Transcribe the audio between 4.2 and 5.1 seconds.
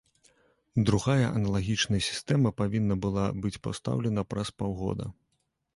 праз паўгода.